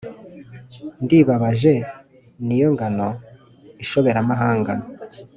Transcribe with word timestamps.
Ndibabaje, 1.03 1.73
ni 2.45 2.55
yo 2.61 2.67
ngano 2.73 3.09
inshoberamahanga 3.81 4.73